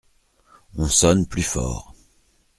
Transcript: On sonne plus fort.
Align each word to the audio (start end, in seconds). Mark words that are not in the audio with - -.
On 0.77 0.87
sonne 0.87 1.27
plus 1.27 1.43
fort. 1.43 1.93